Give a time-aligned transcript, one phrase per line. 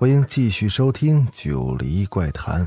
[0.00, 2.64] 欢迎继续收听《九黎怪谈》。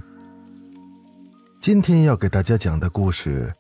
[1.62, 3.56] 今天要给大家讲的故事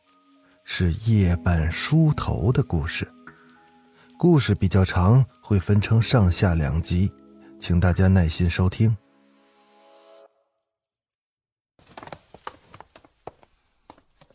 [0.66, 3.09] 是夜半梳头的故事。
[4.20, 7.09] 故事比较长，会分成上下两集，
[7.61, 8.97] 请大家耐心收听。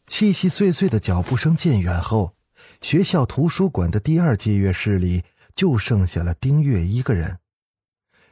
[0.09, 2.33] 细细碎碎的脚步声渐远后，
[2.81, 7.39] 学校图书馆的第二借阅室里就剩下了丁月一个人。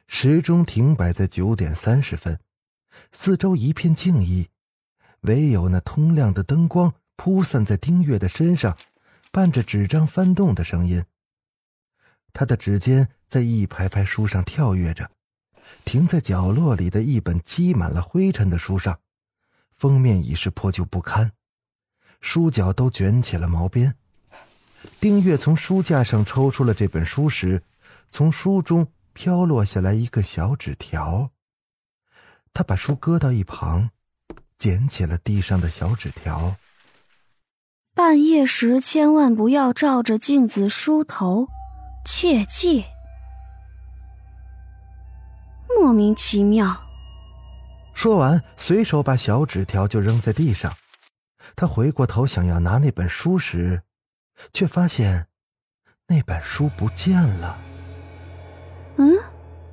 [0.06, 2.38] 时钟停摆在九点三十分，
[3.12, 4.48] 四周一片静谧，
[5.22, 8.76] 唯有那通亮的灯光铺散在丁月的身上，
[9.32, 11.04] 伴着纸张翻动的声音。
[12.32, 15.10] 他的指尖在一排排书上跳跃着，
[15.84, 19.00] 停在角落里的一本积满了灰尘的书上，
[19.70, 21.32] 封面已是破旧不堪。
[22.20, 23.94] 书角都卷起了毛边。
[25.00, 27.62] 丁月从书架上抽出了这本书时，
[28.10, 31.30] 从书中飘落下来一个小纸条。
[32.52, 33.90] 他把书搁到一旁，
[34.58, 36.56] 捡起了地上的小纸条。
[37.94, 41.48] 半夜时千万不要照着镜子梳头，
[42.04, 42.84] 切记。
[45.68, 46.84] 莫名其妙。
[47.94, 50.76] 说完，随手把小纸条就扔在地上。
[51.54, 53.82] 他回过头想要拿那本书时，
[54.52, 55.28] 却发现
[56.08, 57.60] 那本书不见了。
[58.96, 59.18] 嗯，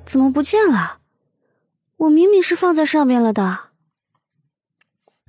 [0.04, 1.00] 怎么不见了？
[1.96, 3.70] 我明明是放在上面了的。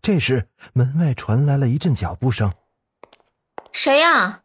[0.01, 2.51] 这时，门外传来了一阵脚步声。
[3.71, 4.43] 谁呀？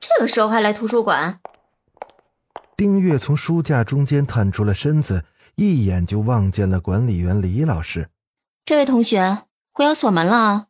[0.00, 1.40] 这个时候还来图书馆？
[2.76, 5.24] 丁月从书架中间探出了身子，
[5.56, 8.10] 一眼就望见了管理员李老师。
[8.64, 10.66] 这位同学，我要锁门了啊！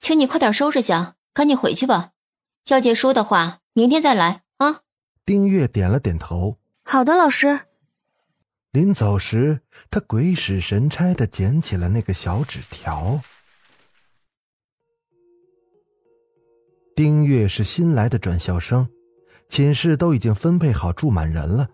[0.00, 2.10] 请你快点收拾下，赶紧回去吧。
[2.68, 4.82] 要借书的话，明天再来啊。
[5.24, 6.58] 丁月点了点头。
[6.86, 7.60] 好的，老师。
[8.70, 13.20] 临走时，他鬼使神差的捡起了那个小纸条。
[16.94, 18.86] 丁月是新来的转校生，
[19.48, 21.68] 寝室都已经分配好住满人了，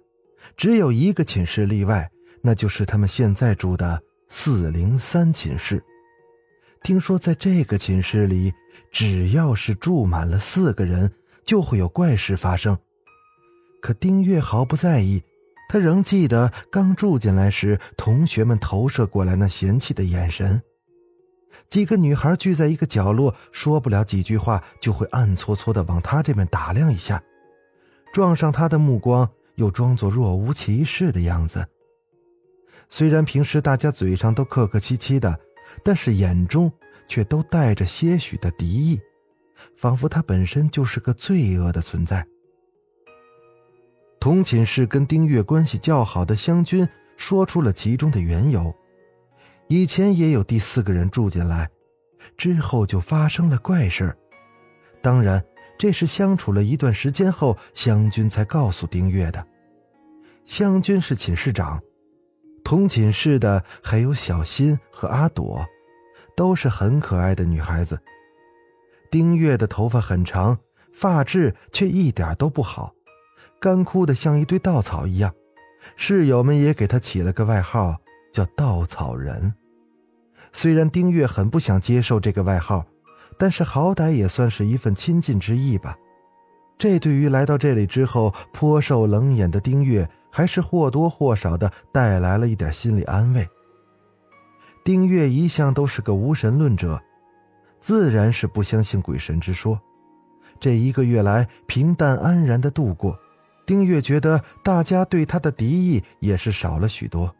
[0.56, 2.10] 只有一个寝室例外，
[2.42, 5.84] 那就是他们现在住的四零三寝室。
[6.82, 8.54] 听说在这个寝室里，
[8.90, 11.12] 只要是住满了四个人，
[11.44, 12.78] 就会有怪事发生。
[13.80, 15.22] 可丁月毫不在意，
[15.68, 20.60] 他仍记得刚住进来时，同学们投射过来那嫌弃的眼神。
[21.68, 27.22] 几个女孩聚在一个角落，说不了几句话，就会暗搓搓的往他这边打量一下，
[28.12, 31.66] 撞上他的目光，又装作若无其事的样子。
[32.88, 35.38] 虽然平时大家嘴上都客客气气的。
[35.84, 36.72] 但是眼中
[37.06, 39.00] 却都带着些许的敌意，
[39.76, 42.26] 仿佛他本身就是个罪恶的存在。
[44.20, 46.86] 同寝室跟丁月关系较好的湘军
[47.16, 48.72] 说出了其中的缘由：
[49.66, 51.70] 以前也有第四个人住进来，
[52.36, 54.14] 之后就发生了怪事
[55.00, 55.42] 当然，
[55.78, 59.42] 这是相处了一段时间后，湘军才告诉丁月的。
[60.44, 61.80] 湘军是寝室长。
[62.62, 65.64] 同寝室的还有小新和阿朵，
[66.36, 67.98] 都是很可爱的女孩子。
[69.10, 70.58] 丁月的头发很长，
[70.92, 72.94] 发质却一点都不好，
[73.60, 75.32] 干枯的像一堆稻草一样。
[75.96, 77.96] 室友们也给他起了个外号，
[78.32, 79.54] 叫“稻草人”。
[80.52, 82.84] 虽然丁月很不想接受这个外号，
[83.38, 85.96] 但是好歹也算是一份亲近之意吧。
[86.78, 90.08] 这对于来到这里之后颇受冷眼的丁月。
[90.32, 93.44] 还是或多或少的带来了一点心理安慰。
[94.84, 97.02] 丁月一向都是个无神论者，
[97.80, 99.80] 自然是不相信鬼神之说。
[100.60, 103.18] 这一个月来平淡安然的度过，
[103.70, 107.36] 丁月觉得大家对他的敌意也是少了许多。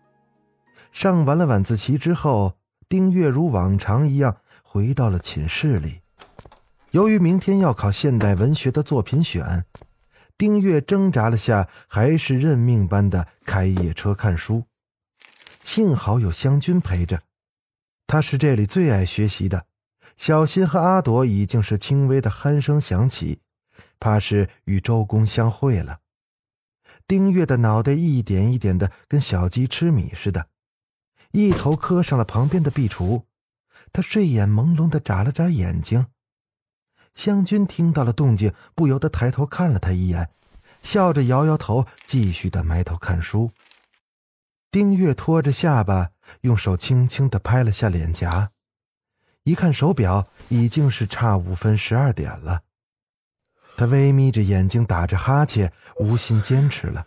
[0.92, 2.54] 上完了晚自习之后，
[2.88, 6.02] 丁月如往常一样回到了寝室里。
[6.92, 9.64] 由于明天要考现代文学的作品选。
[10.38, 14.62] 丁月挣扎了下，还是认命般的开夜车看书。
[15.64, 17.20] 幸好有湘军陪着，
[18.06, 19.66] 他是这里最爱学习的。
[20.16, 23.40] 小新和阿朵已经是轻微的鼾声响起，
[23.98, 25.98] 怕是与周公相会了。
[27.10, 30.46] 丁月的脑袋一点一点的跟小鸡吃米似的，
[31.32, 33.24] 一头磕上了旁边的壁橱。
[33.92, 36.06] 他睡眼朦胧的眨了眨眼睛。
[37.12, 40.30] 湘君听到了动静，不由得抬头看了他一眼，
[40.84, 43.50] 笑着摇摇头，继续的埋头看书。
[44.70, 48.52] 丁月拖着下巴，用手轻轻的拍了下脸颊，
[49.42, 52.62] 一看手表，已经是差五分十二点了。
[53.80, 57.06] 他微眯着眼睛，打着哈欠，无心坚持了。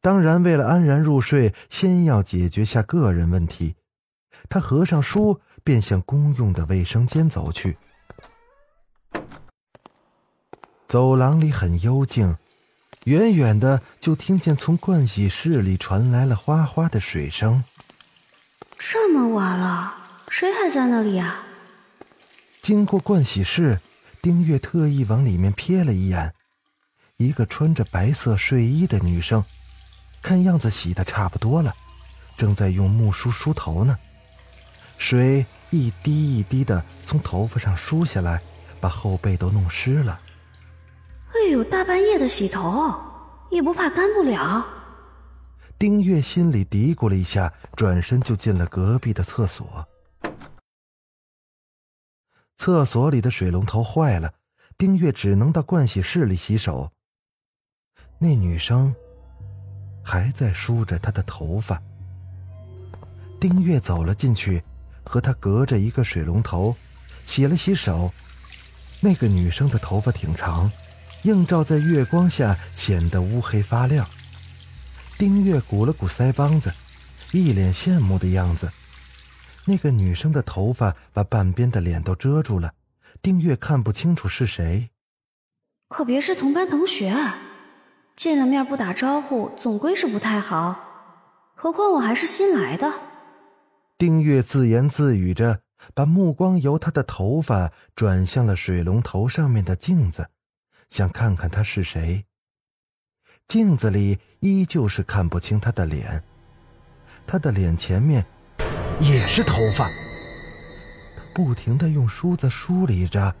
[0.00, 3.74] 当然，为了安然入睡，先要解决下个人问题。
[4.48, 7.78] 他合上书，便向公用的卫生间走去。
[10.86, 12.36] 走廊里很幽静，
[13.06, 17.64] 远远的就听见从盥洗室里传来了哗哗的水声。
[18.78, 19.92] 这么晚了，
[20.28, 21.44] 谁还在那里啊？
[22.60, 23.80] 经过盥洗室，
[24.26, 26.34] 丁月特意往里面瞥了一眼，
[27.16, 29.44] 一个穿着白色睡衣的女生，
[30.20, 31.72] 看样子洗的差不多了，
[32.36, 33.96] 正在用木梳梳头呢。
[34.98, 38.42] 水一滴一滴的从头发上梳下来，
[38.80, 40.20] 把后背都弄湿了。
[41.28, 42.92] 哎呦，大半夜的洗头，
[43.52, 44.66] 也不怕干不了。
[45.78, 49.86] 丁月心里嘀咕了一下，转身就进了隔壁的厕所。
[52.56, 54.32] 厕所里的水龙头坏了，
[54.78, 56.90] 丁月只能到盥洗室里洗手。
[58.18, 58.94] 那女生
[60.02, 61.80] 还在梳着她的头发。
[63.38, 64.62] 丁月走了进去，
[65.04, 66.74] 和她隔着一个水龙头，
[67.24, 68.12] 洗了洗手。
[69.00, 70.70] 那个女生的头发挺长。
[71.22, 74.06] 映照在月光下，显得乌黑发亮。
[75.18, 76.72] 丁月鼓了鼓腮帮子，
[77.32, 78.70] 一脸羡慕的样子。
[79.66, 82.74] 那个女生的头发把半边的脸都遮住了，
[83.20, 84.90] 丁月看不清楚是谁。
[85.88, 87.38] 可别是同班同学，啊
[88.16, 91.54] 见了面不打招呼，总归是不太好。
[91.54, 92.92] 何况我还是新来的。
[93.98, 95.60] 丁月自言自语着，
[95.94, 100.28] 把目光由她的头发转向了水龙头上面的镜子。
[100.88, 102.24] 想看看她是谁。
[103.48, 106.22] 镜子里依旧是看不清她的脸，
[107.26, 108.26] 她的脸前面
[109.00, 109.88] 也是头发。
[111.16, 113.34] 他不停的用梳子梳理着，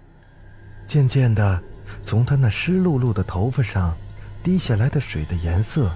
[0.86, 1.62] 渐渐的，
[2.04, 3.96] 从他那湿漉漉的头发上
[4.42, 5.90] 滴下来的水的颜色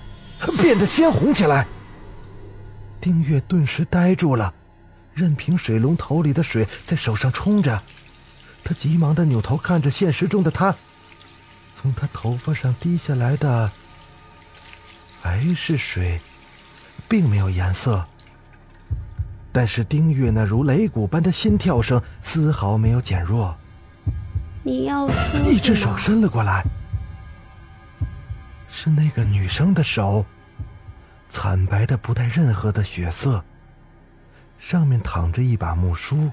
[0.58, 1.66] 变得鲜红起来。
[3.00, 4.52] 丁月顿时呆住了，
[5.14, 7.80] 任凭水龙头里的水在手上冲着，
[8.62, 10.74] 他急忙的扭头看着现实中的他。
[11.74, 13.70] 从他头发上滴下来的
[15.22, 16.20] 还是水，
[17.08, 18.06] 并没有颜色。
[19.52, 23.56] 但是丁月那如擂鼓般的心跳声丝毫没有减弱。
[24.62, 26.64] 你要说一只手伸了过来，
[28.68, 30.24] 是那个女生的手，
[31.28, 33.42] 惨白的不带任何的血色，
[34.58, 36.30] 上面躺着一把木梳。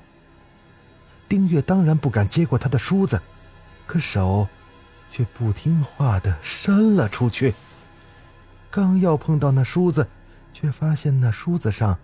[1.27, 3.21] 丁月当然不敢接过她的梳子，
[3.85, 4.47] 可手。
[5.09, 7.55] 却不听话的伸了出去。
[8.69, 10.05] 刚要碰到那梳子，
[10.53, 11.97] 却发现那梳子上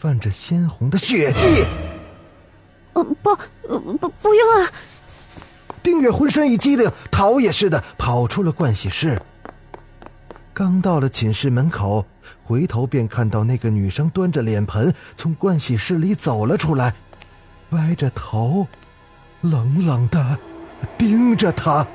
[0.00, 1.62] 泛着鲜红的血迹。
[2.94, 3.36] 呃，不，
[3.98, 4.72] 不，不用啊！
[5.82, 9.20] 丁月浑身一激灵，逃也似的跑出了盥洗室。
[10.54, 12.06] 刚到了寝室门口，
[12.42, 16.94] 回头便看到那个女生端着脸盆从盥洗室里走了出来，
[17.70, 18.66] 歪着头，
[19.42, 20.38] 冷冷的
[20.96, 21.86] 盯着他。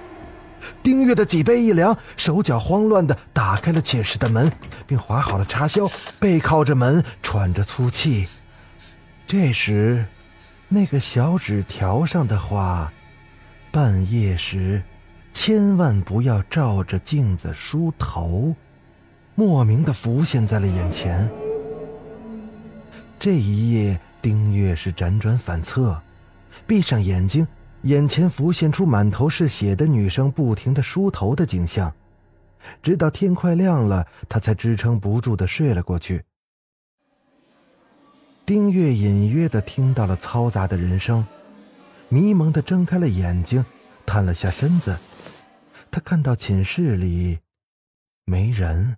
[0.81, 4.51] 丁月的脊背一凉，手脚慌乱的打开了寝室的门，
[4.86, 8.27] 并划好了插销，背靠着门，喘着粗气。
[9.27, 10.05] 这时，
[10.67, 12.91] 那个小纸条上的话
[13.72, 14.81] ：“半夜时，
[15.34, 18.55] 千万不要照着镜子梳头。”
[19.36, 21.29] 莫名的浮现在了眼前。
[23.19, 26.01] 这一夜，丁月是辗转反侧，
[26.65, 27.45] 闭上眼睛。
[27.85, 31.95] 眼前浮现出满头是血的女生不停的梳头的景象，
[32.81, 36.23] 直到天快亮了，他才支撑不住的睡了过去。
[38.43, 41.27] 丁月隐约的听到了嘈杂的人声，
[42.09, 43.63] 迷蒙的睁开了眼睛，
[44.03, 44.97] 探了下身子，
[45.91, 47.37] 他看到寝室里
[48.23, 48.97] 没人。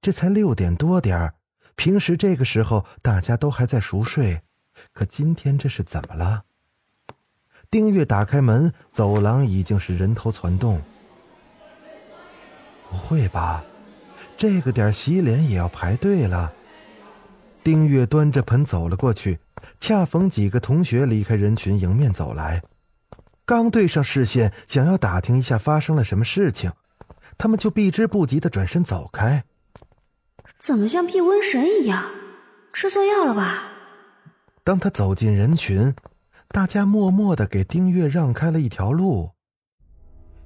[0.00, 1.34] 这才六点多点儿，
[1.76, 4.42] 平时这个时候大家都还在熟睡，
[4.92, 6.46] 可今天这是怎么了？
[7.70, 10.82] 丁月打开门，走廊已经是人头攒动。
[12.90, 13.62] 不会吧，
[14.36, 16.52] 这个点洗脸也要排队了？
[17.62, 19.38] 丁月端着盆走了过去，
[19.78, 22.60] 恰逢几个同学离开人群迎面走来，
[23.44, 26.72] 刚对上视线，想要打听一下发生了什么事情，
[27.38, 29.44] 他们就避之不及的转身走开。
[30.58, 32.10] 怎么像避瘟神一样？
[32.72, 33.68] 吃错药了吧？
[34.64, 35.94] 当他走进人群，
[36.52, 39.30] 大家默默的给丁月让开了一条路。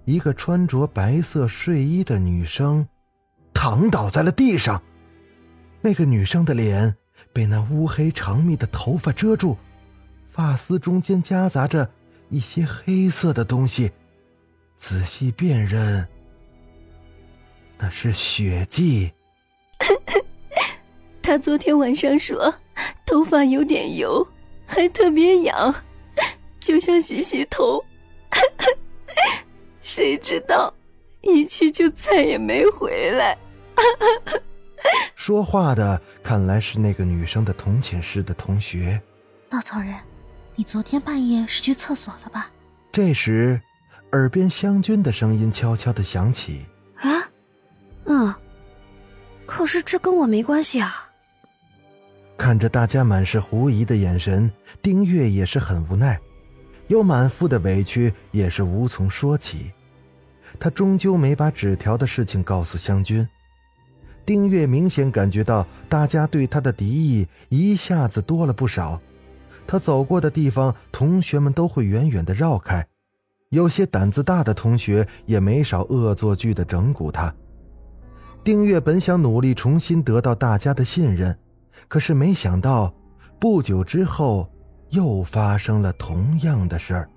[0.04, 2.86] 一个穿着白色睡衣的女生
[3.54, 4.82] 躺倒在了地上，
[5.80, 6.94] 那个女生的脸
[7.32, 9.56] 被那乌黑长密的头发遮住，
[10.28, 11.90] 发丝中间夹杂着
[12.28, 13.90] 一些黑色的东西，
[14.76, 16.06] 仔细辨认，
[17.78, 19.10] 那是血迹。
[21.22, 22.54] 他昨天晚上说，
[23.06, 24.26] 头发有点油，
[24.66, 25.74] 还特别痒，
[26.64, 27.84] 就想洗洗头。
[29.82, 30.72] 谁知道，
[31.20, 33.36] 一去就再也没回来。
[35.14, 38.98] 说话的看来是那个女生的同寝室的同学。
[39.50, 39.94] 稻草人，
[40.56, 42.50] 你昨天半夜是去厕所了吧？
[42.90, 43.60] 这时，
[44.12, 46.64] 耳边湘君的声音悄悄的响起
[46.96, 47.30] ：“啊，
[48.06, 48.34] 嗯，
[49.44, 51.10] 可是这跟我没关系啊。”
[52.38, 56.18] 看着大家满是狐疑的眼神，丁月也是很无奈。
[56.86, 59.72] 有满腹的委屈，也是无从说起。
[60.58, 63.26] 他终究没把纸条的事情告诉湘君。
[64.26, 69.00] 丁月明显感觉到大家对他的敌意一下子多了不少。
[69.66, 72.86] 他走过的地方，同学们都会远远的绕开。
[73.50, 77.34] 有些胆子大的同学也没少恶作剧的整蛊他。
[78.42, 81.36] 丁月本想努力重新得到大家的信任，
[81.88, 82.94] 可是没想到，
[83.40, 84.50] 不久之后。
[84.94, 87.10] 又发生了同样的事儿。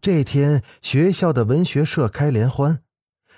[0.00, 2.80] 这天，学校的文学社开联欢，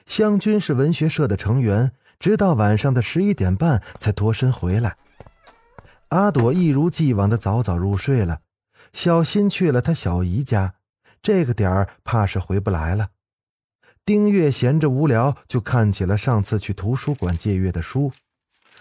[0.07, 4.97] 湘君是文学社的成员，直到晚上的十一点半才脱身回来。
[6.09, 8.41] 阿朵一如既往的早早入睡了，
[8.95, 10.77] 小新去了他小姨家，
[11.21, 13.11] 这个点儿怕是回不来了。
[14.07, 18.11] 丁月闲着无聊，就看起了上次去图书馆借阅的书，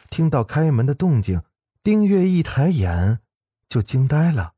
[0.09, 1.41] 听到开门的动静。
[1.83, 3.19] 丁月一抬眼，
[3.69, 4.51] 就惊呆了。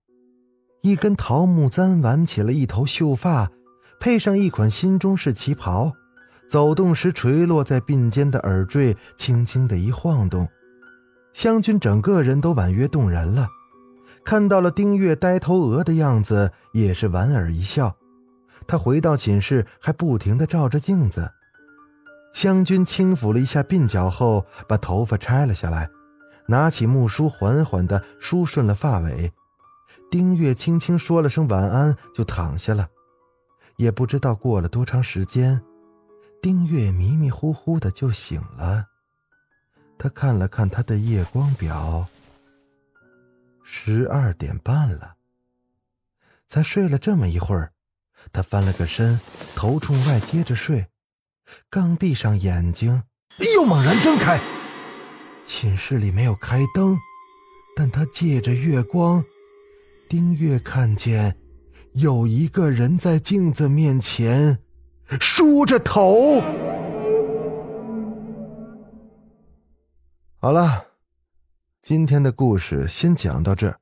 [0.82, 3.52] 一根桃木簪挽起了一头秀发，
[4.00, 5.94] 配上一款新中式旗袍，
[6.50, 10.48] 走动时垂落在鬓间的耳坠轻轻的一晃动，
[11.34, 13.48] 湘君整个人都婉约动人了。
[14.26, 17.96] 看到了丁月呆头鹅的样子，也是莞尔一笑。
[18.66, 21.30] 他回到寝室，还不停的照着镜子。
[22.34, 25.90] 湘君轻抚了一下鬓角后，把头发拆了下来。
[26.50, 29.32] 拿起木梳，缓缓的梳顺了发尾。
[30.10, 32.90] 丁月轻轻说了声晚安，就躺下了。
[33.78, 35.62] 也不知道过了多长时间，
[36.42, 38.88] 丁月迷迷糊糊的就醒了。
[40.00, 42.08] 他看了看他的夜光表，
[43.64, 45.14] 十二点半了。
[46.48, 47.72] 才睡了这么一会儿，
[48.34, 49.20] 他翻了个身，
[49.56, 50.88] 头冲外接着睡。
[51.70, 53.04] 刚闭上眼睛，
[53.56, 54.40] 又猛然睁开。
[55.50, 56.96] 寝室里没有开灯，
[57.76, 59.26] 但他借着月光，
[60.08, 61.36] 丁月看见
[61.94, 64.60] 有一个人在镜子面前
[65.20, 66.40] 梳着头。
[70.38, 70.86] 好了，
[71.82, 73.80] 今天的故事先讲到这儿，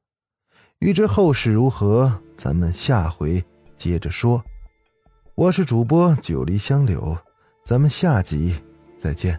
[0.79, 3.43] 欲知后事如何，咱们下回
[3.75, 4.41] 接着说。
[5.35, 7.15] 我是主播九黎香柳，
[7.65, 8.55] 咱们下集
[8.97, 9.37] 再见。